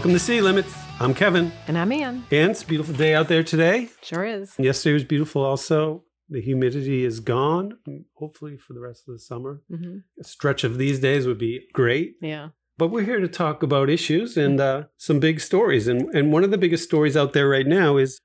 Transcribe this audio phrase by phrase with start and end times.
[0.00, 0.74] Welcome to City Limits.
[0.98, 1.52] I'm Kevin.
[1.68, 2.24] And I'm Ann.
[2.30, 3.90] And it's a beautiful day out there today.
[4.02, 4.54] Sure is.
[4.58, 6.04] Yesterday was beautiful also.
[6.30, 7.74] The humidity is gone,
[8.14, 9.60] hopefully for the rest of the summer.
[9.70, 9.98] Mm-hmm.
[10.18, 12.14] A stretch of these days would be great.
[12.22, 12.48] Yeah.
[12.78, 15.86] But we're here to talk about issues and uh, some big stories.
[15.86, 18.22] And, and one of the biggest stories out there right now is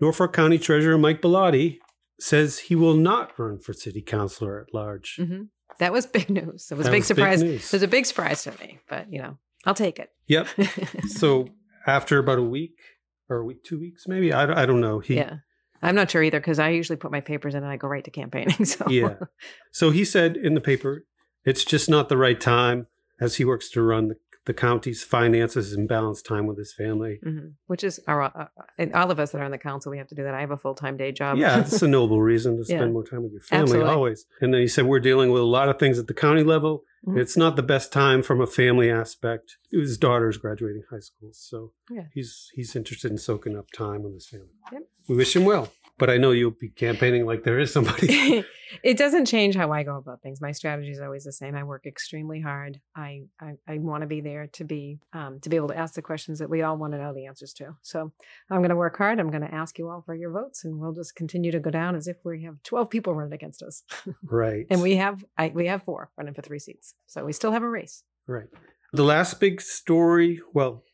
[0.00, 1.78] Norfolk County Treasurer Mike Bellotti
[2.20, 5.16] says he will not run for city councilor at large.
[5.18, 5.44] Mm-hmm.
[5.78, 6.68] That was big news.
[6.70, 7.42] It was That a big was big surprise.
[7.42, 7.64] news.
[7.64, 10.10] it was a big surprise to me, but you know, I'll take it.
[10.26, 10.48] Yep.
[11.08, 11.48] So
[11.86, 12.76] after about a week
[13.28, 14.98] or a week, two weeks, maybe, I, don't- I don't know.
[15.00, 15.36] He, yeah.
[15.82, 18.04] I'm not sure either because I usually put my papers in and I go right
[18.04, 18.64] to campaigning.
[18.64, 19.16] So yeah.
[19.70, 21.04] So he said in the paper,
[21.44, 22.86] it's just not the right time
[23.20, 27.18] as he works to run the, the county's finances and balance time with his family.
[27.24, 27.52] Mhm.
[27.66, 28.46] Which is our, uh,
[28.78, 30.34] and all of us that are on the council, we have to do that.
[30.34, 31.38] I have a full time day job.
[31.38, 32.86] Yeah, it's a noble reason to spend Yeah.
[32.88, 33.90] more time with your family Absolutely.
[33.90, 34.26] always.
[34.40, 36.84] And then he said, We're dealing with a lot of things at the county level.
[37.06, 37.18] Mhm.
[37.18, 39.56] It's not the best time from a family aspect.
[39.70, 41.30] His daughter's graduating high school.
[41.32, 42.04] So Yeah.
[42.12, 44.48] he's he's interested in soaking up time with his family.
[44.72, 44.82] Yep.
[45.08, 45.72] We wish him well.
[45.96, 48.44] But I know you'll be campaigning like there is somebody.
[48.82, 50.40] it doesn't change how I go about things.
[50.40, 51.54] My strategy is always the same.
[51.54, 52.80] I work extremely hard.
[52.96, 55.94] I I, I want to be there to be um, to be able to ask
[55.94, 57.76] the questions that we all want to know the answers to.
[57.82, 58.12] So
[58.50, 59.20] I'm going to work hard.
[59.20, 61.70] I'm going to ask you all for your votes, and we'll just continue to go
[61.70, 63.84] down as if we have 12 people running against us,
[64.24, 64.66] right.
[64.70, 66.94] and we have I, we have four running for three seats.
[67.06, 68.02] So we still have a race.
[68.26, 68.48] Right.
[68.92, 70.84] The last big story, well,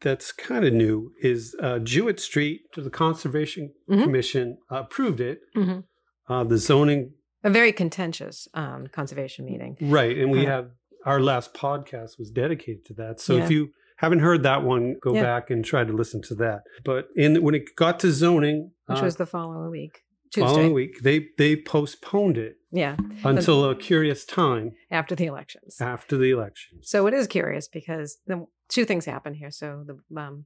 [0.00, 4.02] that's kind of new, is uh, Jewett Street to the Conservation Mhm.
[4.04, 5.40] Commission approved it.
[5.56, 5.84] Mhm.
[6.28, 7.12] Uh, the zoning,
[7.42, 9.76] A very contentious um, conservation meeting.
[9.80, 10.16] right.
[10.16, 10.50] And we Huh.
[10.50, 10.70] have
[11.06, 13.20] our last podcast was dedicated to that.
[13.20, 13.44] So Yeah.
[13.44, 15.22] if you haven't heard that one, go Yeah.
[15.22, 16.60] back and try to listen to that.
[16.84, 20.46] But in when it got to zoning, Which uh, was the following week, Tuesday.
[20.46, 25.80] following week, they they postponed it Yeah, until a curious time after the elections.
[25.80, 26.88] after the elections.
[26.88, 29.50] So it is curious because the two things happen here.
[29.50, 30.44] So the um,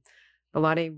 [0.55, 0.95] Bellotti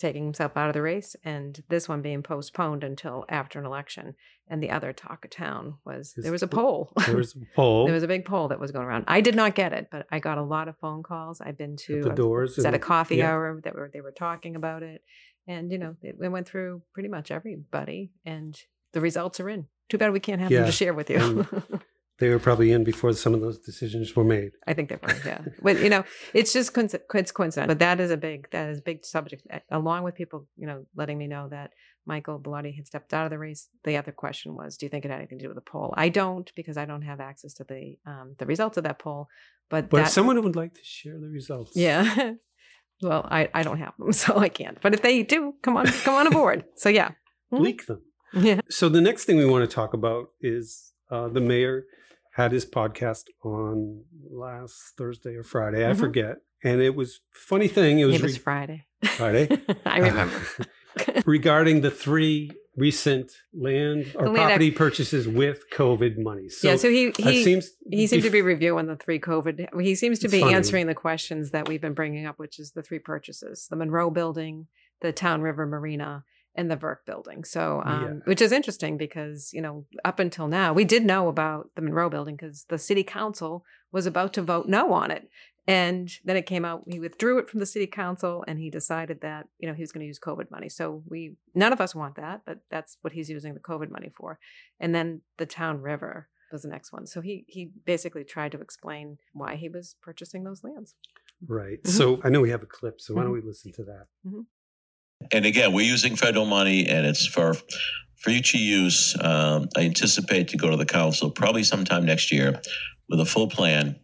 [0.00, 4.14] taking himself out of the race, and this one being postponed until after an election.
[4.48, 6.92] And the other talk of town was there was a poll.
[7.06, 9.04] There was a poll there was a big poll that was going around.
[9.06, 11.40] I did not get it, but I got a lot of phone calls.
[11.40, 12.58] I've been to at the doors.
[12.58, 13.30] at a coffee yeah.
[13.30, 15.02] hour that were they were talking about it,
[15.46, 18.60] and you know it, it went through pretty much everybody, and
[18.92, 19.66] the results are in.
[19.90, 21.46] Too bad we can't have them to share with you.
[22.20, 24.52] They were probably in before some of those decisions were made.
[24.66, 25.40] I think they were, yeah.
[25.62, 27.66] but you know, it's just coinc- it's coincidence.
[27.66, 29.46] But that is a big that is a big subject.
[29.70, 31.70] Along with people, you know, letting me know that
[32.04, 33.70] Michael Bellotti had stepped out of the race.
[33.84, 35.94] The other question was, do you think it had anything to do with the poll?
[35.96, 39.28] I don't because I don't have access to the um, the results of that poll.
[39.70, 42.32] But, But that, if someone would like to share the results, yeah.
[43.02, 44.78] well, I, I don't have them, so I can't.
[44.82, 46.64] But if they do, come on, come on aboard.
[46.76, 47.12] So yeah,
[47.50, 48.02] leak them.
[48.34, 51.84] Yeah, So the next thing we want to talk about is uh, the mayor
[52.34, 55.98] had his podcast on last Thursday or Friday, I Mhm.
[55.98, 56.36] forget.
[56.62, 57.98] And it was funny thing.
[57.98, 58.86] It was, it was re- Friday.
[59.04, 59.48] Friday.
[59.86, 60.36] I remember.
[61.26, 66.48] regarding the three recent land or land property purchases with COVID money.
[66.48, 69.80] So yeah, so he he seems He seemed to be reviewing the three COVID.
[69.82, 70.54] He seems to be funny.
[70.54, 74.10] answering the questions that we've been bringing up, which is the three purchases: the Monroe
[74.10, 74.66] Building,
[75.00, 76.24] the Town River Marina,
[76.54, 77.44] and the Verk Building.
[77.44, 78.12] So, um, Yeah.
[78.24, 82.10] which is interesting because you know up until now we did know about the Monroe
[82.10, 85.28] Building because the City Council was about to vote no on it,
[85.66, 89.20] and then it came out he withdrew it from the City Council and he decided
[89.20, 90.68] that you know he was going to use COVID money.
[90.68, 94.10] So we none of us want that, but that's what he's using the COVID money
[94.16, 94.38] for.
[94.78, 97.06] And then the Town River was the next one.
[97.06, 100.94] So he he basically tried to explain why he was purchasing those lands.
[101.46, 101.80] right.
[101.84, 101.88] Mhm.
[101.98, 103.00] So I know we have a clip.
[103.00, 103.42] So why don't Mhm.
[103.42, 104.06] we listen to that?
[105.32, 107.54] And again, we're using federal money and it's for
[108.16, 109.16] future use.
[109.20, 112.60] Um, I anticipate to go to the council probably sometime next year
[113.08, 113.96] with a full plan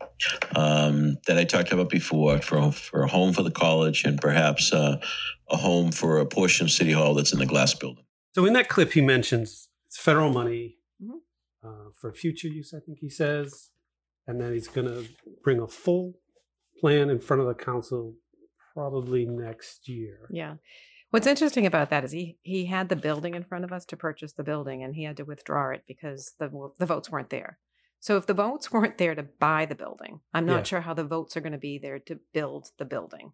[0.57, 4.73] um, that I talked about before for, for a home for the college and perhaps
[4.73, 5.01] uh,
[5.49, 8.05] a home for a portion of City Hall that's in the glass building.
[8.35, 11.19] So in that clip, he mentions it's federal money Mhm.
[11.63, 12.73] uh, for future use.
[12.75, 13.71] I think he says,
[14.27, 15.05] and then he's going to
[15.45, 16.15] bring a full
[16.81, 18.15] plan in front of the council
[18.75, 20.27] probably next year.
[20.31, 20.55] Yeah.
[21.11, 23.97] What's interesting about that is he he had the building in front of us to
[23.97, 27.59] purchase the building, and he had to withdraw it because the the votes weren't there.
[28.01, 30.63] So if the votes weren't there to buy the building, I'm not Yeah.
[30.65, 33.33] sure how the votes are going to be there to build the building.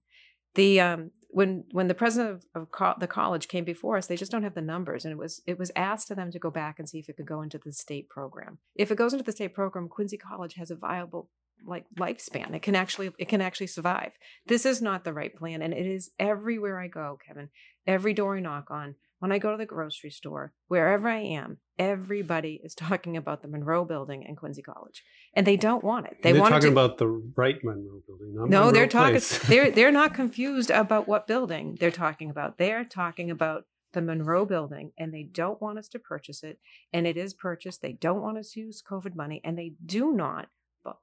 [0.55, 4.17] The um, when when the president of, of co- the college came before us, they
[4.19, 6.51] just don't have the numbers, and it was it was asked to them to go
[6.51, 8.59] back and see if it could go into the state program.
[8.75, 11.31] If it goes into the state program, Quincy College has a viable
[11.67, 12.55] like lifespan.
[12.55, 14.13] It can actually it can actually survive.
[14.47, 17.49] This is not the right plan, and it is everywhere I go, Kevin.
[17.87, 21.59] Every door I knock on, when I go to the grocery store, wherever I am,
[21.79, 25.05] everybody is talking about the Monroe Building and Quincy College,
[25.35, 26.17] and they don't want it.
[26.23, 28.35] They They're want talking to, about the right Monroe building.
[28.35, 29.21] No, Monroe they're talking.
[29.47, 32.59] They're they're not confused about what building they're talking about.
[32.59, 36.59] They're talking about the Monroe Building, and they don't want us to purchase it.
[36.93, 37.83] And it is purchased.
[37.83, 40.49] They don't want us to use COVID money, and they do not.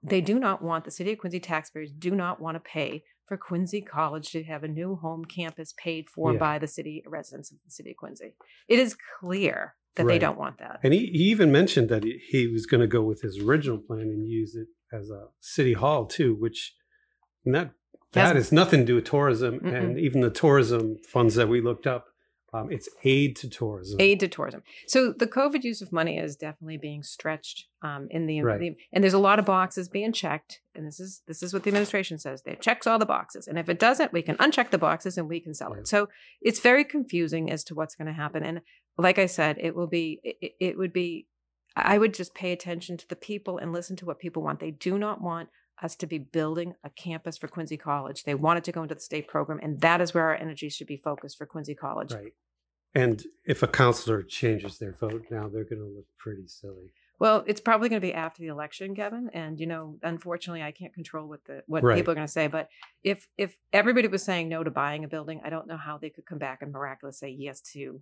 [0.04, 3.38] They do not want the city of Quincy taxpayers do not want to pay for
[3.38, 6.40] Quincy College to have a new home campus paid for Yeah.
[6.40, 8.34] by the city residents of the city of Quincy.
[8.68, 10.80] It is clear that they don't want that.
[10.84, 13.78] And he, he even mentioned that he, he was going to go with his original
[13.78, 16.76] plan and use it as a city hall too, which
[17.46, 17.72] that
[18.14, 19.60] that has nothing to do with tourism.
[19.60, 19.76] Mm-mm.
[19.76, 22.06] And even the tourism funds that we looked up,
[22.54, 24.00] um, it's aid to tourism.
[24.02, 24.64] aid to tourism.
[24.88, 28.60] So the COVID use of money is definitely being stretched um, in the, Right.
[28.60, 30.62] the- and there's a lot of boxes being checked.
[30.76, 32.42] And this is this is what the administration says.
[32.44, 35.28] They checks all the boxes, and if it doesn't, we can uncheck the boxes and
[35.28, 35.80] we can sell Right.
[35.80, 35.88] it.
[35.88, 36.08] So
[36.42, 38.44] it's very confusing as to what's going to happen.
[38.44, 38.62] And
[38.98, 41.28] like I said, it will be it, it would be.
[41.76, 44.60] I would just pay attention to the people and listen to what people want.
[44.60, 45.50] They do not want
[45.82, 48.24] us to be building a campus for Quincy College.
[48.24, 50.88] They wanted to go into the state program, and that is where our energy should
[50.88, 52.14] be focused for Quincy College.
[52.14, 52.34] Right.
[52.96, 56.92] And if a counselor changes their vote now, they're going to look pretty silly.
[57.20, 59.30] Well, it's probably going to be after the election, Kevin.
[59.34, 61.98] And you know, unfortunately, I can't control what the what Right.
[61.98, 62.48] people are going to say.
[62.48, 62.70] But
[63.04, 66.10] if if everybody was saying no to buying a building, I don't know how they
[66.10, 68.02] could come back and miraculously say yes to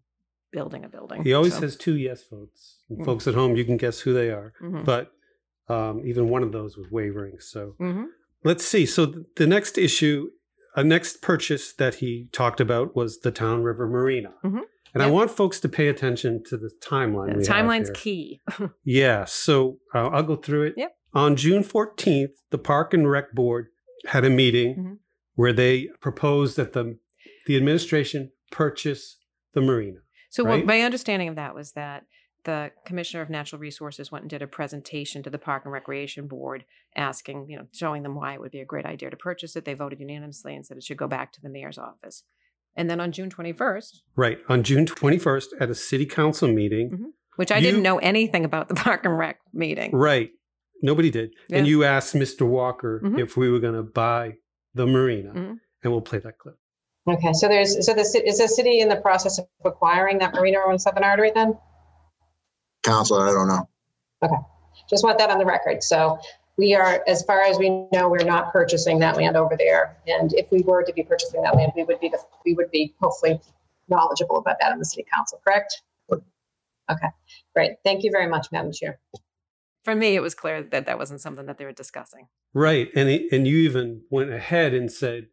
[0.51, 1.23] building a building.
[1.23, 2.77] He always So, has two yes votes.
[2.89, 3.05] And Mm.
[3.05, 4.53] Folks at home, you can guess who they are.
[4.61, 5.11] mhm, But
[5.69, 7.39] um, even one of those was wavering.
[7.39, 8.05] So mhm.
[8.43, 8.85] let's see.
[8.85, 10.29] So the next issue,
[10.75, 14.33] a next purchase that he talked about was the Town River Marina.
[14.43, 14.61] Mhm.
[14.93, 17.35] And I want folks to pay attention to the timeline.
[17.37, 18.39] The timeline's key.
[18.83, 19.25] Yeah.
[19.25, 20.73] So uh, I'll go through it.
[20.77, 20.91] Yep.
[21.13, 23.67] On June 14th, the Park and Rec Board
[24.07, 24.97] had a meeting Mhm.
[25.35, 26.97] where they proposed that the
[27.45, 29.17] the administration purchase
[29.53, 29.99] the marina.
[30.29, 30.57] So Right.
[30.57, 32.03] what my understanding of that was that
[32.47, 36.27] the commissioner of natural resources went and did a presentation to the park and recreation
[36.27, 36.65] board
[36.95, 39.65] asking you know showing them why it would be a great idea to purchase it
[39.65, 42.23] they voted unanimously and said it should go back to the mayor's office
[42.75, 44.39] and then on june 21st Right.
[44.49, 46.89] On June 21st at a city council meeting.
[46.89, 47.05] Mhm.
[47.35, 50.31] which i You- didn't know anything about the park and rec meeting Right.
[50.81, 51.33] Nobody did.
[51.51, 52.47] And you asked Mr.
[52.47, 53.19] Walker Mhm.
[53.19, 54.35] if we were going to buy
[54.75, 55.31] the marina.
[55.33, 55.59] Mhm.
[55.83, 56.55] And we'll play that clip.
[57.07, 60.59] Okay, so there's, so the, is the city in the process of acquiring that marina
[60.59, 61.57] on Southern Artery then?
[62.87, 63.69] Council, I don't know.
[64.23, 64.35] Okay.
[64.89, 65.83] Just want that on the record.
[65.83, 66.19] So
[66.57, 69.97] we are, as far as we know, we're not purchasing that land over there.
[70.07, 72.71] And if we were to be purchasing that land, we would be, the we would
[72.71, 73.39] be hopefully
[73.89, 75.81] knowledgeable about that in the city council, correct?
[76.89, 77.07] Okay,
[77.53, 77.71] great.
[77.83, 78.97] Thank you very much, Madam Chair.
[79.87, 82.87] For me it was clear that that wasn't something that they were discussing Right.
[82.95, 85.27] And it, and you even went ahead and said,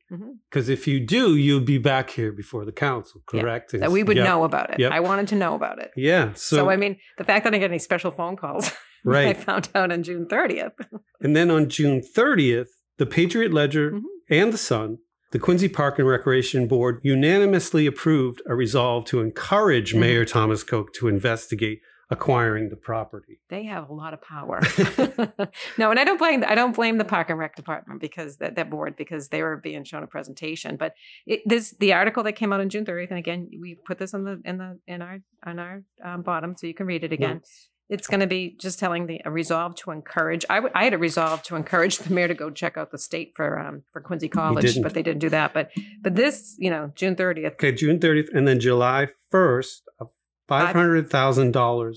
[0.50, 3.40] because if you do, you'll be back here before the council, Yeah.
[3.40, 3.72] correct?
[3.72, 4.26] that we would Yep.
[4.30, 4.92] know about it Yep.
[4.92, 6.26] i wanted to know about it Yeah.
[6.34, 8.64] So, so, i mean the fact that i didn't get any special phone calls
[9.04, 9.28] right?
[9.28, 10.76] i found out on june 30th
[11.24, 14.02] And then on June 30th, the Patriot Ledger Mhm.
[14.40, 14.98] and the Sun,
[15.34, 20.00] the Quincy Park and Recreation Board unanimously approved a resolve to encourage Mhm.
[20.00, 21.78] Mayor Thomas Koch to investigate
[22.10, 23.40] acquiring the property.
[23.48, 24.60] they have a lot of power.
[25.78, 28.56] no, and I don't blame I don't blame the Park and Rec department because that,
[28.56, 30.76] that board because they were being shown a presentation.
[30.76, 30.94] But
[31.26, 34.14] it, this the article that came out on June 30th, and again we put this
[34.14, 37.12] on the in the in our on our um, bottom so you can read it
[37.12, 37.42] again.
[37.90, 40.46] It's going to be just telling the a resolve to encourage.
[40.48, 42.98] I, w- I had a resolve to encourage the mayor to go check out the
[42.98, 45.52] state for um for Quincy College, but they didn't do that.
[45.52, 45.70] But
[46.02, 50.06] but this you know June 30th Okay, June 30th, and then July 1st, uh,
[50.48, 51.96] $500,000.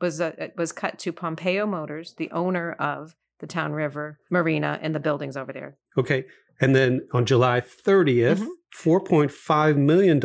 [0.00, 4.94] was uh, was cut to Pompeo Motors, the owner of the Town River Marina and
[4.94, 5.76] the buildings over there.
[5.96, 6.24] Okay.
[6.60, 8.48] And then on July 30th, Mhm.
[8.76, 10.20] $4.5 million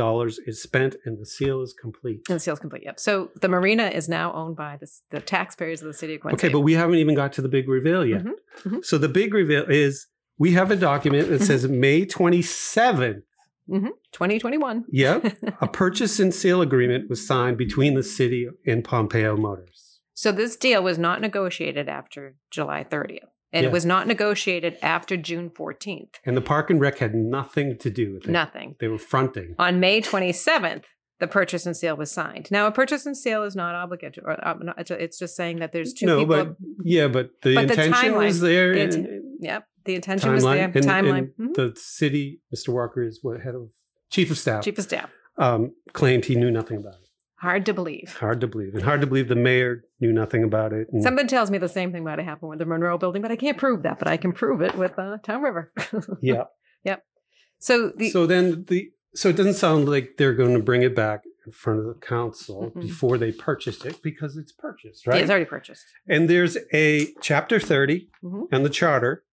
[0.48, 2.22] is spent and the seal is complete.
[2.28, 2.84] And the seal is complete.
[2.84, 3.00] Yep.
[3.00, 6.48] So the marina is now owned by the, the taxpayers of the city of Quincy.
[6.48, 8.24] Okay, but we haven't even got to the big reveal yet.
[8.24, 8.32] Mhm,
[8.64, 8.86] mhm.
[8.86, 13.22] So the big reveal is we have a document that says May 27th.
[13.70, 14.86] 2021.
[14.90, 15.38] Yep.
[15.62, 20.00] a purchase and sale agreement was signed between the city and Pompeo Motors.
[20.14, 23.20] So this deal was not negotiated after July 30th.
[23.52, 23.70] And Yeah.
[23.70, 26.16] it was not negotiated after June 14th.
[26.26, 28.32] And the Park and Rec had nothing to do with it.
[28.32, 28.76] Nothing.
[28.80, 29.56] They were fronting.
[29.60, 30.84] On May 27th,
[31.20, 32.50] the purchase and sale was signed.
[32.50, 34.26] Now, a purchase and sale is not obligatory.
[34.26, 36.36] Or, uh, it's just saying that there's two no, people.
[36.46, 38.72] but yeah, but the But the intention was there.
[38.74, 39.66] and- inten- Yep.
[39.86, 40.68] The intention was there.
[40.70, 40.76] timeline.
[40.76, 41.32] And, Timeline.
[41.38, 41.54] and Mhm.
[41.56, 42.70] the city, Mr.
[42.70, 43.70] Walker is what head of
[44.10, 45.10] chief of staff, Chief of staff.
[45.38, 47.00] um, claimed he knew nothing about it.
[47.38, 48.16] Hard to believe.
[48.20, 48.74] Hard to believe.
[48.74, 50.88] And hard to believe the mayor knew nothing about it.
[50.94, 53.32] And Something tells me the same thing might have happened with the Monroe building, but
[53.32, 54.00] I can't prove that.
[54.00, 55.74] But I can prove it with uh, Town River.
[56.22, 56.44] yeah.
[56.86, 57.04] Yep.
[57.60, 60.96] So the so then the so it doesn't sound like they're going to bring it
[60.96, 61.24] back.
[61.46, 62.82] in front of the council Mhm.
[62.84, 65.22] before they purchased it because it's purchased, Yeah, right?
[65.24, 65.84] it's already purchased.
[66.08, 68.48] and there's a chapter 30 Mhm.
[68.54, 69.26] and the charter.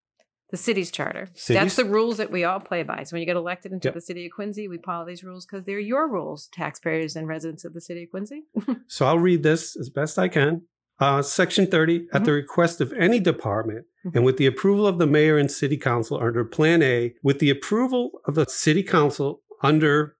[0.50, 1.28] The city's charter.
[1.35, 3.04] City's- That's the rules that we all play by.
[3.04, 3.95] So when you get elected into Yep.
[3.95, 7.64] the city of Quincy, we follow these rules because they're your rules, taxpayers and residents
[7.64, 8.42] of the city of Quincy.
[8.88, 10.62] So I'll read this as best I can.
[10.99, 15.07] Uh, Section 30, at the request of any department and with the approval of the
[15.07, 20.16] mayor and city council under Plan A, with the approval of the city council under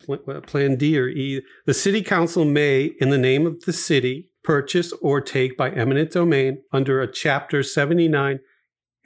[0.00, 4.30] Pl- Plan D or E, the city council may, in the name of the city,
[4.42, 8.40] purchase or take by eminent domain under a Chapter 79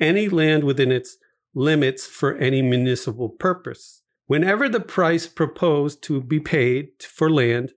[0.01, 1.17] any land within its
[1.55, 4.03] limits for any municipal purpose.
[4.27, 7.73] Whenever the price proposed to be paid for land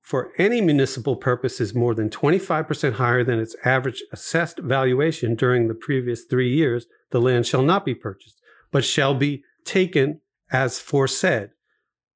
[0.00, 5.68] for any municipal purpose is more than 25% higher than its average assessed valuation during
[5.68, 8.40] the previous three years, the land shall not be purchased,
[8.72, 11.50] but shall be taken as foresaid.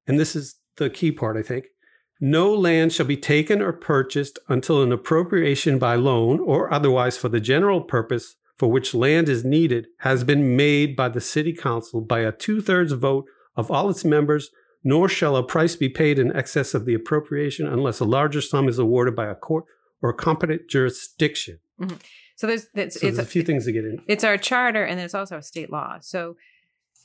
[0.05, 1.67] And this is the key part, I think.
[2.19, 7.29] No land shall be taken or purchased until an appropriation by loan or otherwise for
[7.29, 12.01] the general purpose for which land is needed has been made by the city council
[12.01, 14.49] by a two thirds vote of all its members
[14.83, 18.69] nor shall a price be paid in excess of the appropriation unless a larger sum
[18.69, 19.65] is awarded by a court
[20.01, 21.59] or a competent jurisdiction.
[22.35, 24.01] So there's it's, So it's there's a few things to get in.
[24.07, 26.37] it's our charter and there's also a state law so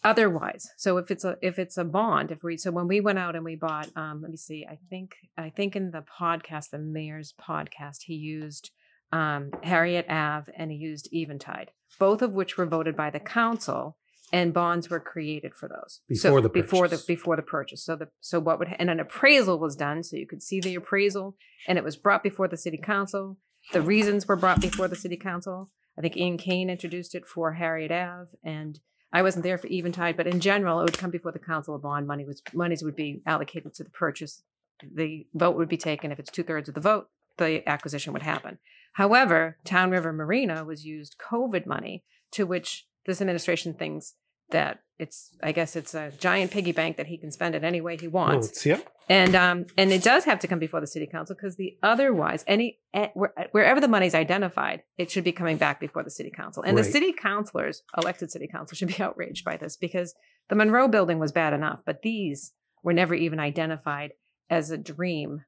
[0.04, 3.18] otherwise so if it's a if it's a bond if we so when we went
[3.18, 6.70] out and we bought um let me see i think i think in the podcast
[6.70, 8.70] the mayor's podcast he used
[9.12, 13.96] um harriet ave and he used eventide both of which were voted by the council
[14.32, 17.06] and bonds were created for those so Before the before the purchase.
[17.06, 20.26] before the purchase so the so what would and an appraisal was done so you
[20.26, 21.36] could see the appraisal
[21.68, 23.36] and it was brought before the city council
[23.72, 27.52] the reasons were brought before the city council I think Ian Cain introduced it for
[27.52, 28.80] Harriet Ave, and
[29.12, 31.82] I wasn't there for Eventide, but in general, it would come before the council of
[31.82, 34.42] bond money was monies would be allocated to the purchase.
[34.82, 36.10] The vote would be taken.
[36.10, 37.08] If it's two thirds of the vote,
[37.42, 38.58] the acquisition would happen.
[38.94, 44.14] However, Town River Marina was used COVID money, to which this administration thinks
[44.50, 47.80] that it's I guess it's a giant piggy bank that he can spend it any
[47.80, 48.64] way he wants.
[48.64, 48.86] yep.
[49.08, 52.44] And um, and it does have to come before the city council because the otherwise
[52.46, 53.08] any eh,
[53.50, 56.62] wherever the money's identified, it should be coming back before the city council.
[56.62, 60.14] And the city councilors, elected city council, should be outraged by this because
[60.48, 64.12] the Monroe building was bad enough, but these were never even identified
[64.48, 65.44] as a dream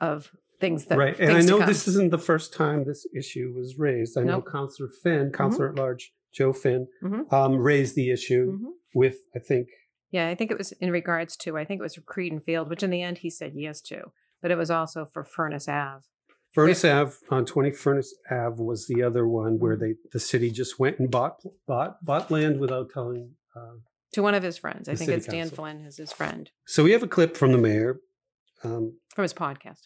[0.00, 1.18] of things that right.
[1.18, 4.18] And I know this isn't the first time this issue was raised.
[4.18, 4.48] I know Nope.
[4.50, 7.32] Councillor Finn, Councillor at Large Joe Finn, Mhm.
[7.32, 8.72] um, raised the issue Mhm.
[8.94, 9.68] with, I think,
[10.10, 12.70] Yeah, I think it was in regards to I think it was Creed and Field,
[12.70, 16.02] which in the end he said yes to, but it was also for Furnace Ave.
[16.50, 19.80] Furnace Ave on 20 Furnace Ave was the other one where Mhm.
[19.80, 23.36] they the city just went and bought bought bought land without telling.
[23.54, 23.74] Uh,
[24.12, 24.88] To one of his friends.
[24.88, 25.50] I think it's Dan.
[25.50, 28.00] Flynn is his friend so we have a clip from the mayor.
[28.64, 29.82] Um, from his podcast.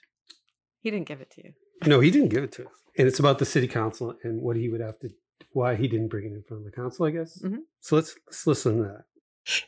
[0.82, 1.52] He didn't give it to you.
[1.86, 4.56] no, he didn't give it to us, and it's about the city council and what
[4.56, 5.10] he would have to,
[5.52, 7.06] why he didn't bring it in front of the council.
[7.06, 7.40] I guess.
[7.42, 7.58] Mhm.
[7.80, 9.04] So let's let's listen to that.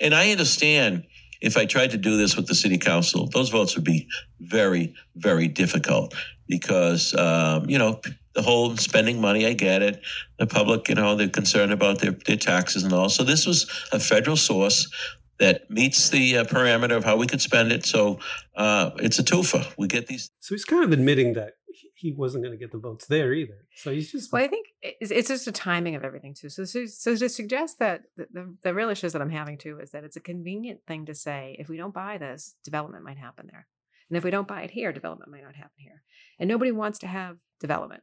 [0.00, 1.04] And I understand
[1.40, 4.06] if I tried to do this with the city council, those votes would be
[4.40, 6.14] very, very difficult
[6.48, 8.00] because, um, you know,
[8.34, 10.00] the whole spending money, I get it.
[10.38, 13.08] The public, you know, they're concerned about their, their taxes and all.
[13.08, 14.88] So this was a federal source
[15.38, 17.84] that meets the uh, parameter of how we could spend it.
[17.84, 18.18] So
[18.56, 19.66] uh, it's a twofer.
[19.76, 22.70] We get these So he's kind of admitting that he- he wasn't going to get
[22.70, 23.66] the votes there either.
[23.76, 26.48] So he's just Well, I think it's, it's just a timing of everything too.
[26.48, 29.80] So, so, so to suggest that the, the, the real issues that I'm having too
[29.80, 33.18] is that it's a convenient thing to say if we don't buy this, development might
[33.18, 33.66] happen there,
[34.08, 36.02] and if we don't buy it here, development might not happen here,
[36.38, 38.02] and nobody wants to have development.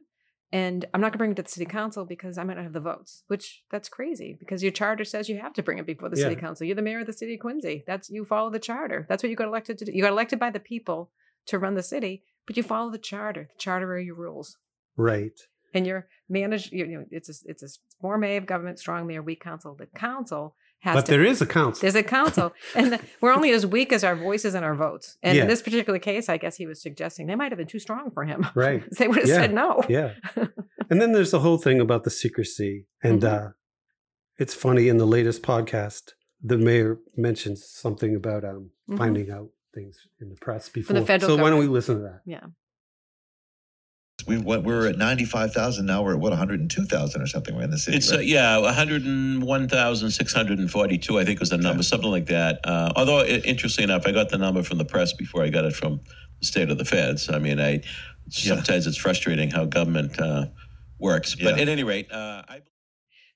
[0.52, 2.64] And I'm not going to bring it to the city council because I might not
[2.64, 5.86] have the votes, which that's crazy because your charter says you have to bring it
[5.86, 6.66] before the city council.
[6.66, 7.84] You're the mayor of the city of Quincy.
[7.86, 9.06] That's you follow the charter.
[9.08, 9.92] That's what you got elected to do.
[9.92, 11.10] You got elected by the people
[11.46, 13.48] to run the city, but you follow the charter.
[13.54, 14.58] The charter are your rules
[14.96, 15.40] right.
[15.72, 16.70] and you're managed.
[16.70, 17.68] You know, it's a it's a
[18.02, 19.74] form A of government, strong mayor, weak council.
[19.74, 21.12] The council But to.
[21.12, 21.80] there is a council.
[21.80, 25.16] there's a council, and the- we're only as weak as our voices and our votes.
[25.22, 25.42] And Yeah.
[25.42, 28.10] in this particular case, I guess he was suggesting they might have been too strong
[28.10, 28.46] for him.
[28.54, 28.82] Right.
[28.98, 29.40] they would have Yeah.
[29.42, 29.82] said no.
[29.88, 30.14] Yeah.
[30.90, 32.86] and then there's the whole thing about the secrecy.
[33.02, 33.32] And Mhm.
[33.32, 33.48] uh,
[34.38, 36.12] it's funny in the latest podcast,
[36.42, 38.98] the mayor mentions something about um, Mhm.
[38.98, 40.98] finding out things in the press before.
[40.98, 42.20] the federal so why don't we listen to that?
[42.26, 42.46] Yeah.
[44.26, 45.86] We went, we're at ninety five thousand.
[45.86, 47.54] Now we're at what one hundred and two thousand or something.
[47.56, 47.96] We're in the city.
[47.96, 48.26] It's uh, right?
[48.26, 51.18] yeah, one hundred and one thousand six hundred and forty-two.
[51.18, 52.60] I think was the number, something like that.
[52.64, 55.64] Uh, although i- interesting enough, I got the number from the press before I got
[55.64, 56.00] it from
[56.40, 57.28] the state of the feds.
[57.30, 57.82] I mean, I
[58.30, 60.46] sometimes it's frustrating how government uh,
[60.98, 61.34] works.
[61.34, 61.62] But Yeah.
[61.62, 62.62] at any rate, uh, I.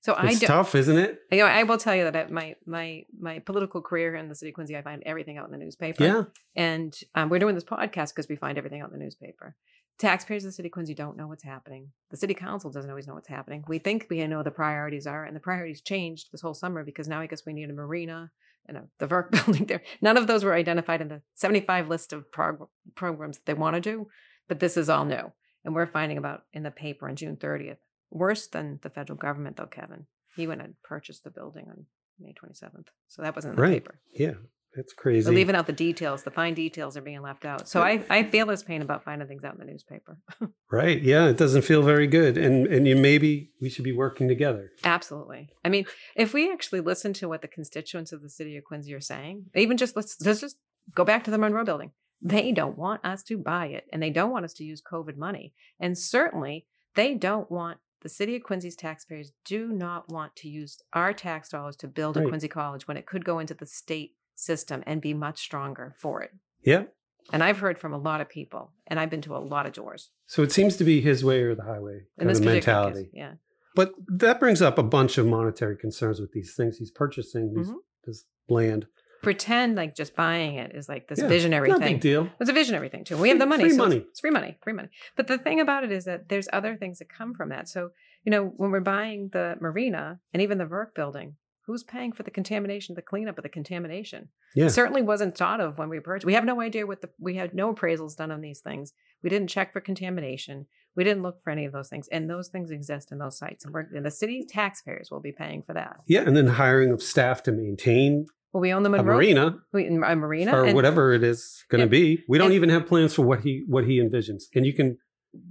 [0.03, 1.19] So I It's do, tough, isn't it?
[1.33, 4.37] you know, I will tell you that at my my my political career in the
[4.37, 6.05] city of Quincy, I find everything out in the newspaper.
[6.05, 6.23] Yeah.
[6.55, 9.57] And um, we're doing this podcast because we find everything out in the newspaper.
[9.99, 11.91] Taxpayers of the city of Quincy don't know what's happening.
[12.11, 13.65] The city council doesn't always know what's happening.
[13.67, 17.09] We think we know the priorities are, and the priorities changed this whole summer because
[17.09, 18.31] now I guess we need a marina
[18.67, 19.83] and a, the VERC building there.
[20.03, 23.75] None of those were identified in the 75 list of prog- programs that they want
[23.75, 24.09] to do,
[24.49, 25.33] but this is all new.
[25.65, 27.79] And we're finding about in the paper on June 30th.
[28.11, 30.07] Worse than the federal government, though, Kevin.
[30.37, 31.87] He went and purchased the building on
[32.21, 32.89] May 27th.
[33.09, 33.83] So that wasn't in the Right.
[33.85, 33.99] paper.
[34.13, 34.35] Yeah.
[34.77, 35.25] That's crazy.
[35.25, 36.23] They're leaving out the details.
[36.23, 37.67] The fine details are being left out.
[37.67, 40.19] So I, I feel this pain about finding things out in the newspaper.
[40.69, 41.01] Right.
[41.01, 41.29] Yeah.
[41.29, 42.37] It doesn't feel very good.
[42.37, 44.73] And and you maybe we should be working together.
[44.83, 45.49] Absolutely.
[45.65, 48.93] I mean, if we actually listen to what the constituents of the city of Quincy
[48.93, 50.57] are saying, even just let's, let's just
[50.93, 51.93] go back to the Monroe building.
[52.21, 55.17] They don't want us to buy it and they don't want us to use COVID
[55.17, 55.55] money.
[55.79, 56.67] And certainly
[56.97, 61.49] they don't want the city of Quincy's taxpayers do not want to use our tax
[61.49, 65.01] dollars to build a Quincy college when it could go into the state system and
[65.01, 66.31] be much stronger for it.
[66.63, 66.85] Yeah.
[67.33, 69.73] And I've heard from a lot of people and I've been to a lot of
[69.73, 73.05] doors So it seems to be his way or the highway in kind of mentality.
[73.05, 73.11] case.
[73.13, 73.33] Yeah.
[73.75, 77.69] But that brings up a bunch of monetary concerns with these things he's purchasing, these,
[77.69, 77.75] Mhm.
[78.05, 78.87] this land.
[79.23, 81.95] Pretend like just buying it is like this Yeah, visionary Not thing.
[81.95, 82.31] big deal.
[82.41, 83.17] It's a visionary thing too.
[83.17, 83.65] We have the money.
[83.65, 84.07] free so it's- money.
[84.09, 84.59] It's, free money.
[84.63, 84.89] Free money.
[85.17, 87.69] But the thing about it is that there's other things that come from that.
[87.69, 87.91] So,
[88.25, 92.23] you know, when we're buying the marina and even the Verk building, who's paying for
[92.23, 94.29] the contamination, the cleanup of the contamination?
[94.55, 94.67] Yeah.
[94.67, 96.27] It certainly wasn't thought of when we purchased.
[96.27, 98.93] We have no idea what the we had no appraisals done on these things.
[99.23, 100.67] We didn't check for contamination.
[100.95, 102.09] We didn't look for any of those things.
[102.09, 103.65] And those things exist in those sites.
[103.65, 105.97] And we're and the city taxpayers will be paying for that.
[106.07, 106.23] Yeah.
[106.27, 109.91] And then hiring of staff to maintain Well, we own the a marina we, a
[110.17, 112.23] marina or and- whatever it is going to be.
[112.29, 114.45] We don't And- even have plans for what he what he envisions.
[114.55, 114.99] And you can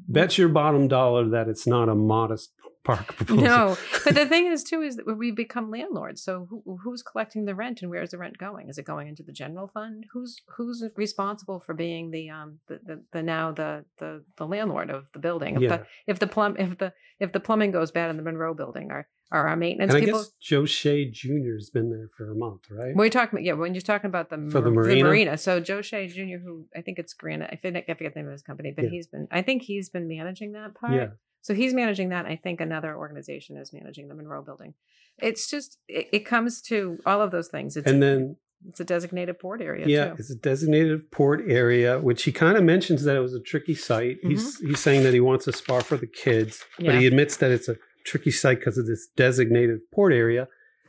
[0.07, 2.53] bet your bottom dollar that it's not a modest
[2.85, 3.43] park proposal.
[3.43, 6.23] No, but the thing is too is that we become landlords.
[6.23, 8.69] So who, who's collecting the rent and where's the rent going?
[8.69, 10.05] Is it going into the general fund?
[10.13, 14.89] Who's who's responsible for being the um the, the, the now the, the the landlord
[14.89, 15.55] of the building?
[15.55, 15.77] If Yeah.
[15.77, 18.91] the if the plumb if the if the plumbing goes bad in the Monroe building,
[18.91, 20.19] are are our maintenance and I people?
[20.21, 21.55] guess Joe Shea Jr.
[21.57, 22.95] has been there for a month, right?
[22.95, 23.53] We're talking, yeah.
[23.53, 25.35] When you're talking about the, For the mar- marina?
[25.39, 28.27] so Joe Shea Jr., who I think it's Granite, I forget, I forget the name
[28.27, 28.91] of his company, but Yeah.
[28.91, 30.93] he's been, I think he's been managing that part.
[30.93, 31.07] Yeah.
[31.45, 32.25] So he's managing that.
[32.25, 34.73] I think another organization is managing the Monroe building.
[35.19, 37.77] It's just it, it comes to all of those things.
[37.77, 40.15] It's And then it's a designated port area yeah, too.
[40.17, 43.75] it's a designated port area, which he kind of mentions that it was a tricky
[43.75, 44.17] site.
[44.23, 47.51] He's he's saying that he wants a spa for the kids, but he admits that
[47.51, 47.75] it's a
[48.07, 50.47] tricky site because of this designated port area.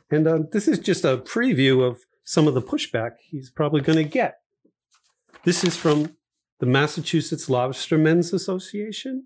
[0.09, 3.97] And um, this is just a preview of some of the pushback he's probably going
[3.97, 4.39] to get.
[5.43, 6.15] This is from
[6.59, 9.25] the Massachusetts Lobstermen's Association.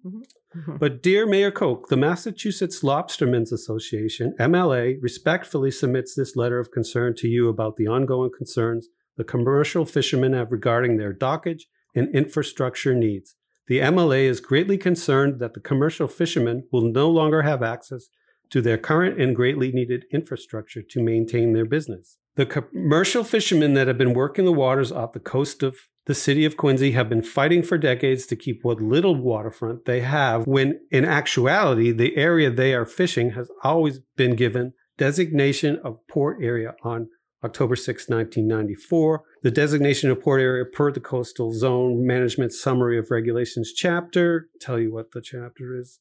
[0.80, 7.16] But dear Mayor Koch, the Massachusetts Lobstermen's Association, MLA, respectfully submits this letter of concern
[7.18, 8.88] to you about the ongoing concerns
[9.18, 13.36] the commercial fishermen have regarding their dockage and infrastructure needs.
[13.68, 18.10] The MLA is greatly concerned that the commercial fishermen will no longer have access
[18.50, 22.18] to their current and greatly needed infrastructure to maintain their business.
[22.36, 26.46] The commercial fishermen that have been working the waters off the coast of the city
[26.46, 30.80] of Quincy have been fighting for decades to keep what little waterfront they have, when
[30.90, 36.76] in actuality, the area they are fishing has always been given designation of port area
[36.84, 37.08] on
[37.44, 39.24] October 6, 1994.
[39.42, 44.48] The designation of port area per the Coastal Zone Management Summary of Regulations chapter.
[44.60, 46.00] Tell you what the chapter is.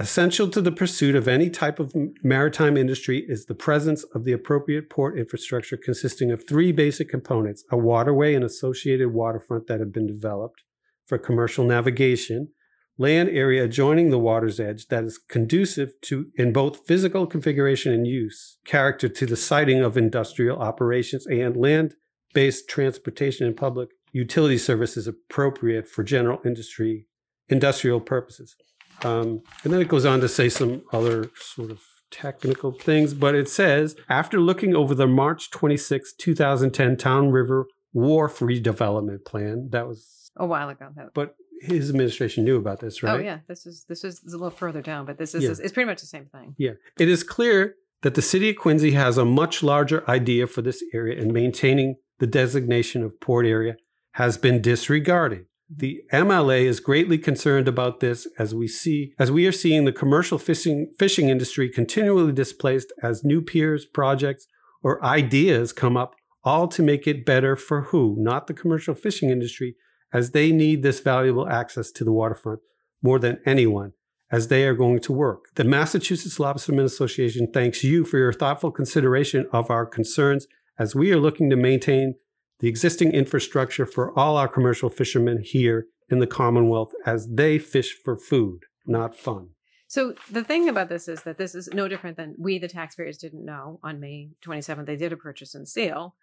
[0.00, 4.32] Essential to the pursuit of any type of maritime industry is the presence of the
[4.32, 9.92] appropriate port infrastructure consisting of three basic components a waterway and associated waterfront that have
[9.92, 10.62] been developed
[11.06, 12.48] for commercial navigation,
[12.96, 18.06] land area adjoining the water's edge that is conducive to, in both physical configuration and
[18.06, 21.94] use, character to the siting of industrial operations, and land
[22.32, 27.06] based transportation and public utility services appropriate for general industry,
[27.50, 28.56] industrial purposes.
[29.04, 33.34] Um, and then it goes on to say some other sort of technical things, but
[33.34, 39.86] it says after looking over the March 26, 2010 Town River Wharf redevelopment plan, that
[39.86, 40.88] was, a while ago.
[40.96, 43.20] That- but his administration knew about this, right?
[43.20, 45.50] Oh yeah, this is this is a little further down, but this is Yeah.
[45.64, 46.54] it's pretty much the same thing.
[46.56, 46.72] Yeah.
[46.98, 50.82] It is clear that the city of Quincy has a much larger idea for this
[50.94, 53.76] area and maintaining the designation of port area
[54.12, 55.44] has been disregarded.
[55.72, 59.92] The MLA is greatly concerned about this as we see as we are seeing the
[59.92, 64.48] commercial fishing fishing industry continually displaced as new piers, projects,
[64.82, 68.16] or ideas come up, all to make it better for who?
[68.18, 69.76] Not the commercial fishing industry,
[70.12, 72.60] as they need this valuable access to the waterfront
[73.00, 73.92] more than anyone
[74.30, 75.46] as they are going to work.
[75.54, 80.46] The Massachusetts Lobstermen Association thanks you for your thoughtful consideration of our concerns
[80.78, 82.14] as we are looking to maintain
[82.60, 87.94] the existing infrastructure for all our commercial fishermen here in the Commonwealth as they fish
[87.94, 89.50] for food, not fun.
[89.88, 93.18] So the thing about this is that this is no different than we, the taxpayers,
[93.18, 94.86] didn't know on May 27th.
[94.86, 96.14] They did a purchase and sale.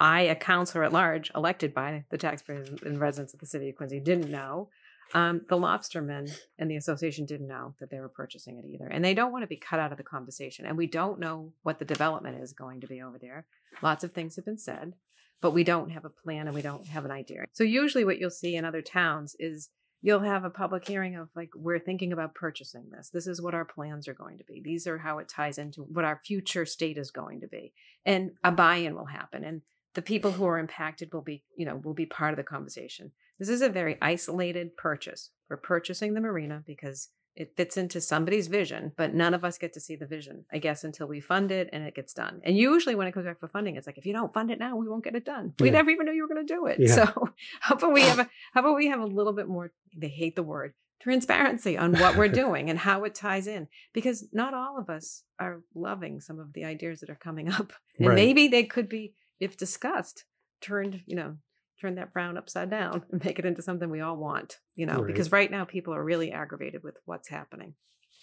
[0.00, 3.76] I, a counselor at large, elected by the taxpayers and residents of the city of
[3.76, 4.68] Quincy, didn't know.
[5.14, 8.86] Um, the lobstermen and the association didn't know that they were purchasing it either.
[8.86, 10.66] And they don't want to be cut out of the conversation.
[10.66, 13.46] And we don't know what the development is going to be over there.
[13.80, 14.92] Lots of things have been said,
[15.40, 17.44] but we don't have a plan and we don't have an idea.
[17.52, 19.70] So, usually, what you'll see in other towns is
[20.00, 23.10] you'll have a public hearing of like, we're thinking about purchasing this.
[23.10, 24.60] This is what our plans are going to be.
[24.64, 27.72] These are how it ties into what our future state is going to be.
[28.04, 29.44] And a buy in will happen.
[29.44, 29.62] And
[29.94, 33.12] the people who are impacted will be, you know, will be part of the conversation.
[33.38, 35.30] This is a very isolated purchase.
[35.48, 39.72] We're purchasing the marina because it fits into somebody's vision, but none of us get
[39.74, 42.40] to see the vision, I guess, until we fund it and it gets done.
[42.44, 44.58] And usually when it comes back for funding, it's like, if you don't fund it
[44.58, 45.54] now, we won't get it done.
[45.60, 45.74] We Yeah.
[45.74, 46.78] never even knew you were going to do it.
[46.80, 46.94] Yeah.
[46.96, 47.28] So
[47.60, 50.34] how about we have a, how about we have a little bit more, they hate
[50.36, 54.76] the word, transparency on what we're doing and how it ties in because not all
[54.78, 57.72] of us are loving some of the ideas that are coming up.
[57.98, 58.14] And Right.
[58.16, 60.24] maybe they could be, if discussed,
[60.60, 61.36] turned, you know,
[61.80, 64.98] turn that brown upside down and make it into something we all want, you know,
[64.98, 65.06] Right.
[65.06, 67.74] because right now people are really aggravated with what's happening.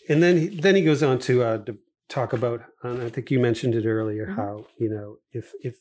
[0.10, 1.78] And then he, then he goes on to uh, to
[2.10, 4.36] talk about, and I think you mentioned it earlier, Mhm.
[4.36, 5.76] how you know if if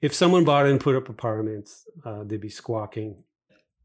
[0.00, 3.24] if someone bought and put up apartments, uh, they'd be squawking.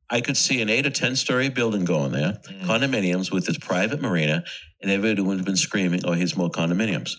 [0.09, 2.61] I could see an eight or 10 story building going there, Mm.
[2.63, 4.43] condominiums with its private marina,
[4.81, 7.11] and everybody would have been screaming, oh, here's more condominiums.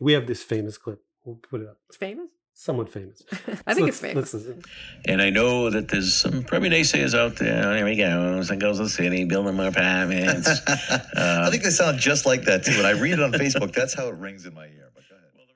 [0.00, 1.00] We have this famous clip.
[1.24, 1.78] We'll put it up.
[1.88, 2.28] It's famous?
[2.60, 3.22] Somewhat famous.
[3.68, 4.16] I think Let's- it's famous.
[4.16, 4.62] let's listen.
[5.06, 7.64] And I know that there's some probably naysayers out there.
[7.68, 8.42] Oh, here we go.
[8.42, 10.48] Some goes to the city, building more apartments.
[10.90, 12.76] Uh, I think they sound just like that too.
[12.76, 14.90] When I read it on Facebook, that's how it rings in my ear.
[14.94, 15.46] But go ahead.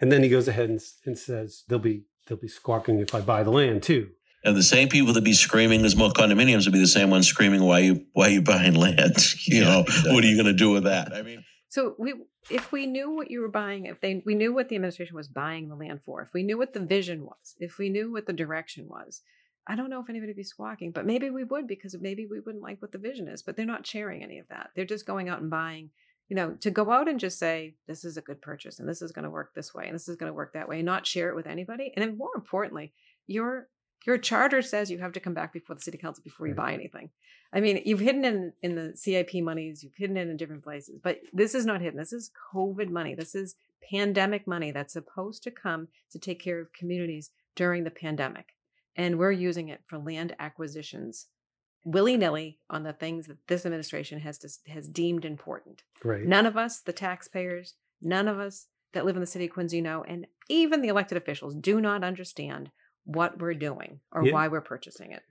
[0.00, 3.20] And then he goes ahead and, and says they'll be they'll be squawking if I
[3.20, 4.08] buy the land too.
[4.44, 7.26] And the same people that be screaming there's more condominiums will be the same ones
[7.26, 9.16] screaming why you why you buying land.
[9.46, 10.12] You Yeah, know, exactly.
[10.14, 11.12] what are you gonna do with that?
[11.14, 12.14] I mean So we
[12.50, 15.28] if we knew what you were buying, if they we knew what the administration was
[15.28, 18.26] buying the land for, if we knew what the vision was, if we knew what
[18.26, 19.22] the direction was,
[19.66, 22.40] I don't know if anybody would be squawking, but maybe we would because maybe we
[22.40, 23.42] wouldn't like what the vision is.
[23.42, 24.70] But they're not sharing any of that.
[24.74, 25.90] They're just going out and buying,
[26.28, 29.02] you know, to go out and just say, this is a good purchase and this
[29.02, 30.86] is going to work this way and this is going to work that way, and
[30.86, 31.92] not share it with anybody.
[31.96, 32.92] And then more importantly,
[33.26, 33.68] your
[34.04, 36.72] your charter says you have to come back before the city council before you buy
[36.72, 37.10] anything.
[37.52, 41.00] I mean, you've hidden in in the CIP monies, you've hidden it in different places,
[41.02, 41.98] but this is not hidden.
[41.98, 43.14] This is COVID money.
[43.14, 43.56] This is
[43.90, 48.54] pandemic money that's supposed to come to take care of communities during the pandemic.
[48.96, 51.26] And we're using it for land acquisitions
[51.84, 55.82] willy nilly on the things that this administration has has deemed important.
[56.04, 56.24] Right.
[56.24, 59.80] None of us, the taxpayers, none of us that live in the city of Quincy
[59.80, 62.70] know, and even the elected officials do not understand
[63.06, 64.32] what we're doing or Yeah.
[64.34, 65.22] why we're purchasing it.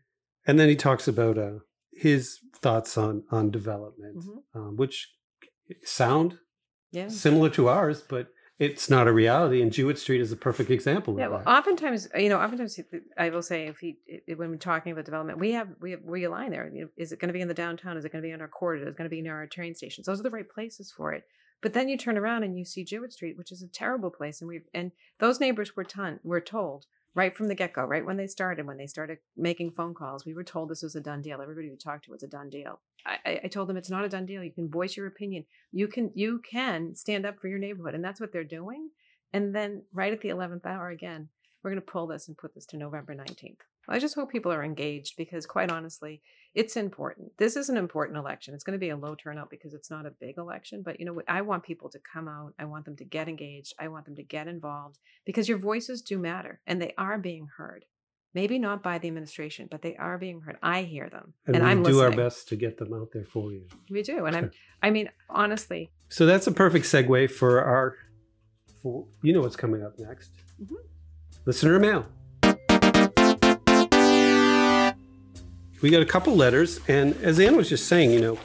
[0.48, 1.60] And then he talks about uh,
[1.94, 4.44] his thoughts on on development, Mhm.
[4.56, 5.14] um, which
[5.84, 6.40] sound
[6.92, 7.08] Yeah.
[7.10, 9.62] similar to ours, but it's not a reality.
[9.62, 12.80] And Jewett Street is a perfect example Yeah, of well, oftentimes, you know, oftentimes
[13.18, 13.98] I will say if he,
[14.36, 16.70] when we're talking about development, we have we have we align there.
[16.74, 17.98] You know, is it going to be in the downtown?
[17.98, 18.88] Is it going to be in our corridor?
[18.88, 20.08] Is it going to be near our train stations?
[20.08, 21.24] Those are the right places for it.
[21.62, 24.40] But then you turn around and you see Jewett Street, which is a terrible place,
[24.42, 26.86] and we and those neighbors were ton were told
[27.16, 30.26] right from the get go, right when they started, when they started making phone calls,
[30.26, 31.42] we were told this was a done deal.
[31.42, 32.82] Everybody we talked to was a done deal.
[33.06, 34.44] I, I, told them it's not a done deal.
[34.44, 35.46] You can voice your opinion.
[35.72, 38.90] You can you can stand up for your neighborhood, and that's what they're doing.
[39.32, 41.30] And then right at the eleventh hour again,
[41.66, 43.58] we're going to pull this and put this to November 19th.
[43.90, 46.22] I just hope people are engaged because, quite honestly,
[46.54, 47.32] it's important.
[47.40, 48.54] This is an important election.
[48.54, 50.84] It's going to be a low turnout because it's not a big election.
[50.86, 51.26] But you know what?
[51.28, 52.54] I want people to come out.
[52.60, 53.74] I want them to get engaged.
[53.80, 57.48] I want them to get involved because your voices do matter and they are being
[57.58, 57.86] heard.
[58.36, 60.58] Maybe not by the administration, but they are being heard.
[60.62, 62.20] I hear them, and and, we I'm do listening.
[62.20, 63.64] our best to get them out there for you.
[63.90, 64.52] We do, and I'm.
[64.84, 67.96] I mean, honestly, So that's a perfect segue for our.
[68.84, 70.32] For, you know what's coming up next.
[70.62, 70.76] Mhm.
[71.48, 72.08] Listener mail.
[75.84, 78.40] We got a couple letters, and as Ann was just saying, you know,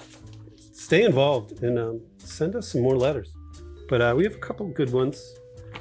[0.75, 3.35] stay involved and um, send us some more letters.
[3.89, 5.35] But uh, we have a couple good ones.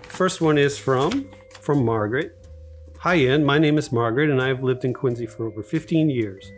[0.04, 1.30] First one is from
[1.60, 2.48] from Margaret.
[3.00, 3.44] Hi, Ann.
[3.44, 6.50] My name is Margaret, and I have lived in Quincy for over 15 years,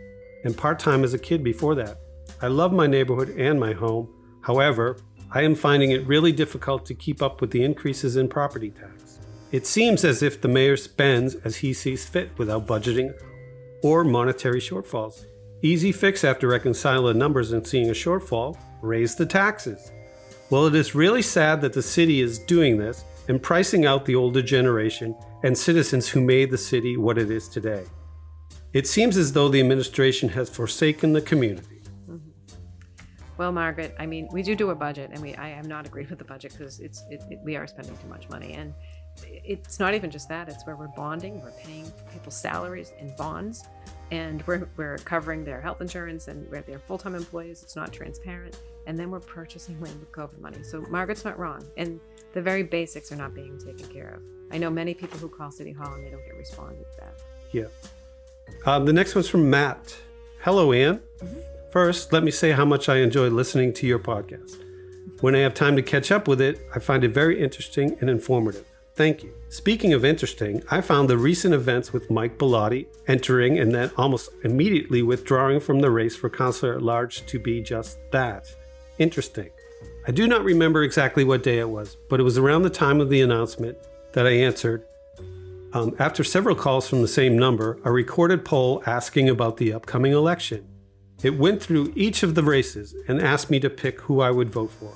[0.44, 1.98] and part time as a kid before that.
[2.40, 4.08] I love my neighborhood and my home.
[4.42, 4.98] However,
[5.32, 9.01] I am finding it really difficult to keep up with the increases in property tax.
[9.52, 13.12] It seems as if the mayor spends as he sees fit without budgeting
[13.82, 15.26] or monetary shortfalls.
[15.60, 19.92] Easy fix after reconciling the numbers and seeing a shortfall raise the taxes.
[20.48, 24.14] Well, it is really sad that the city is doing this and pricing out the
[24.14, 27.84] older generation and citizens who made the city what it is today.
[28.72, 31.82] It seems as though the administration has forsaken the community.
[32.08, 32.30] Mm-hmm.
[33.36, 36.08] Well, Margaret, I mean, we do do a budget, and we I am not agreed
[36.08, 38.72] with the budget because it's it, it, we are spending too much money, and
[39.44, 40.48] it's not even just that.
[40.48, 43.64] It's where we're bonding, we're paying people's salaries in bonds,
[44.10, 47.62] and we're we're covering their health insurance, and we're their full time employees.
[47.62, 50.62] It's not transparent, and then we're purchasing land with COVID money.
[50.62, 52.00] So Margaret's not wrong, and
[52.32, 54.22] the very basics are not being taken care of.
[54.52, 57.14] I know many people who call City Hall and they don't get responded back.
[57.52, 57.66] Yeah.
[58.66, 59.96] Um, the next one's from Matt.
[60.40, 61.00] Hello, Anne.
[61.70, 64.62] First, let me say how much I enjoy listening to your podcast.
[65.20, 68.10] When I have time to catch up with it, I find it very interesting and
[68.10, 68.66] informative.
[69.02, 69.34] Thank you.
[69.48, 74.30] Speaking of interesting, I found the recent events with Mike Bellotti entering and then almost
[74.44, 78.46] immediately withdrawing from the race for councillor at large to be just that.
[78.98, 79.50] Interesting.
[80.06, 83.00] I do not remember exactly what day it was, but it was around the time
[83.00, 83.76] of the announcement
[84.12, 84.84] that I answered.
[85.72, 90.12] Um, after several calls from the same number, a recorded poll asking about the upcoming
[90.12, 90.68] election.
[91.24, 94.50] It went through each of the races and asked me to pick who I would
[94.50, 94.92] vote for.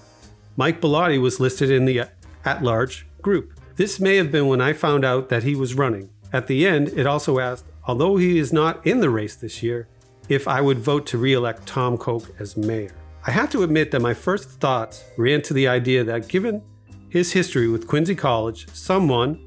[0.56, 2.04] Mike Bellotti was listed in the
[2.44, 3.55] at large group.
[3.76, 6.08] This may have been when I found out that he was running.
[6.32, 9.86] At the end, it also asked, although he is not in the race this year,
[10.30, 12.96] if I would vote to re elect Tom Koch as mayor.
[13.26, 16.62] I have to admit that my first thoughts ran to the idea that given
[17.10, 19.38] his history with Quincy College, someone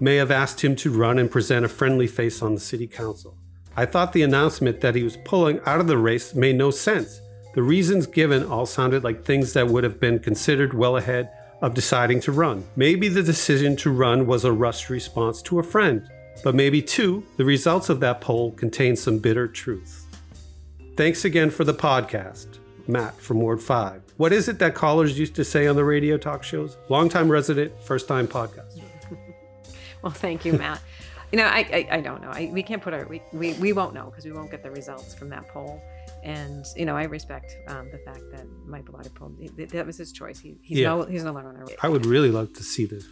[0.00, 3.38] may have asked him to run and present a friendly face on the city council.
[3.74, 7.22] I thought the announcement that he was pulling out of the race made no sense.
[7.54, 11.74] The reasons given all sounded like things that would have been considered well ahead of
[11.74, 12.64] deciding to run.
[12.76, 16.08] Maybe the decision to run was a rushed response to a friend,
[16.44, 20.06] but maybe too, the results of that poll contain some bitter truth.
[20.96, 22.58] Thanks again for the podcast.
[22.88, 24.02] Matt from Ward 5.
[24.16, 26.76] What is it that callers used to say on the radio talk shows?
[26.88, 28.82] Longtime resident, first time podcaster.
[30.00, 30.80] Well, thank you, Matt.
[31.32, 32.30] you know, I, I, I don't know.
[32.30, 34.70] I, we can't put our we, we, we won't know because we won't get the
[34.70, 35.82] results from that poll.
[36.24, 40.12] And you know, I respect um, the fact that Mike Bellotti poll that was his
[40.12, 40.38] choice.
[40.38, 40.88] He, he's Yeah.
[40.88, 41.66] no he's no longer on our.
[41.82, 43.06] I would really love to see this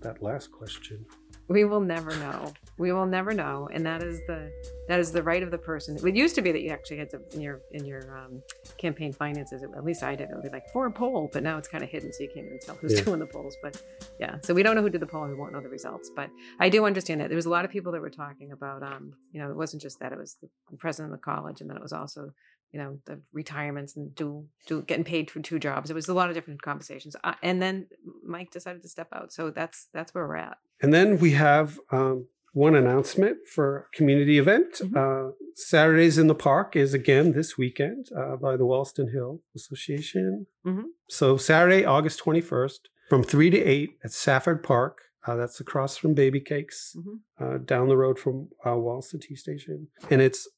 [0.00, 1.04] that last question.
[1.48, 2.52] We will never know.
[2.80, 4.50] We will never know, and that is the
[4.88, 5.98] that is the right of the person.
[6.02, 8.42] It used to be that you actually had to in your in your um,
[8.78, 9.62] campaign finances.
[9.62, 10.30] At least I did.
[10.30, 12.30] It would be like for a poll, but now it's kind of hidden, so you
[12.34, 13.02] can't even tell who's Yeah.
[13.04, 13.54] doing the polls.
[13.62, 13.80] But
[14.18, 16.10] yeah, so we don't know who did the poll, and we won't know the results.
[16.16, 18.82] But I do understand that there was a lot of people that were talking about.
[18.82, 21.68] Um, you know, it wasn't just that; it was the president of the college, and
[21.68, 22.32] then it was also
[22.72, 25.90] you know the retirements and do do getting paid for two jobs.
[25.90, 27.88] It was a lot of different conversations, uh, and then
[28.24, 29.34] Mike decided to step out.
[29.34, 30.56] So that's that's where we're at.
[30.80, 34.80] And then we have um, one announcement for a community event.
[34.96, 40.46] Uh, Saturdays in the Park is again this weekend uh, by the Wollaston Hill Association.
[40.66, 40.84] Mhm.
[41.08, 45.02] So Saturday, August 21st, from 3 to 8 at Safford Park.
[45.26, 47.18] Uh, that's across from Baby Cakes, Mhm.
[47.38, 49.88] uh, down the road from uh, Wollaston T Station.
[50.10, 50.48] And it's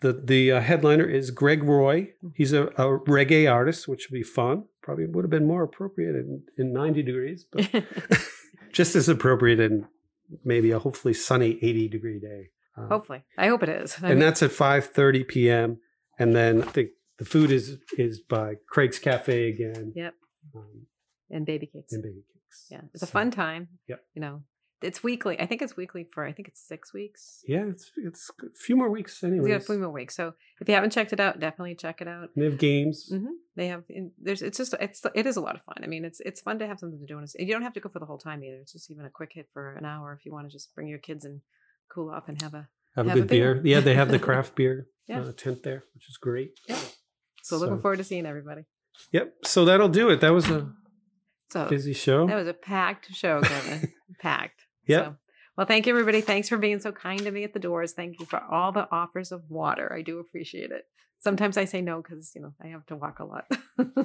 [0.00, 2.12] the the uh, headliner is Greg Roy.
[2.34, 4.64] He's a, a reggae artist, which would be fun.
[4.82, 7.68] Probably would have been more appropriate in, in 90 degrees, but
[8.72, 9.86] just as appropriate in
[10.44, 12.48] maybe a hopefully sunny 80 degree day.
[12.76, 13.94] Um, Hopefully, I hope it is.
[14.02, 15.78] I and mean- that's at 5:30 p.m.
[16.18, 19.92] And then I think the food is is by Craig's Cafe again.
[19.94, 20.14] Yep.
[20.54, 20.86] Um,
[21.30, 21.92] and baby cakes.
[21.92, 22.66] and baby cakes.
[22.70, 23.68] Yeah, it's a fun time.
[23.88, 24.00] Yep.
[24.14, 24.42] You know,
[24.82, 25.38] it's weekly.
[25.40, 26.24] I think it's weekly for.
[26.24, 27.42] I think it's six weeks.
[27.46, 29.48] Yeah, it's it's a few more weeks anyway.
[29.50, 30.14] got a few more weeks.
[30.16, 32.30] So if you haven't checked it out, definitely check it out.
[32.36, 33.08] They have games.
[33.10, 33.84] hmm They have.
[34.20, 34.42] There's.
[34.42, 34.74] It's just.
[34.80, 35.04] It's.
[35.14, 35.78] It is a lot of fun.
[35.82, 36.20] I mean, it's.
[36.20, 37.18] It's fun to have something to do.
[37.18, 38.56] And you don't have to go for the whole time either.
[38.56, 40.88] It's just even a quick hit for an hour if you want to just bring
[40.88, 41.40] your kids and
[41.92, 42.68] cool off and have a.
[42.96, 43.54] Have a have a good beer.
[43.56, 43.66] beer.
[43.74, 45.20] Yeah, they have the craft beer Yeah.
[45.20, 46.52] uh, tent there, which is great.
[46.68, 46.78] Yeah.
[47.42, 48.62] So, looking forward to seeing everybody.
[49.12, 49.34] Yep.
[49.44, 50.20] So that'll do it.
[50.20, 50.70] That was a
[51.50, 52.26] So busy show.
[52.26, 53.92] that was a packed show, Kevin.
[54.20, 54.64] packed.
[54.88, 55.04] Yep.
[55.04, 55.16] So,
[55.56, 56.20] well, thank you, everybody.
[56.20, 57.92] Thanks for being so kind to me at the doors.
[57.92, 59.92] Thank you for all the offers of water.
[59.92, 60.84] I do appreciate it.
[61.20, 63.50] Sometimes I say no because you know I have to walk a lot.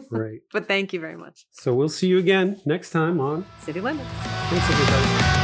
[0.09, 0.39] right.
[0.51, 1.45] but thank you very much.
[1.51, 4.09] So we'll see you again next time on City Limits.
[4.09, 5.42] Thanks, everybody.